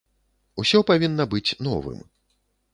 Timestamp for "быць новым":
1.35-2.03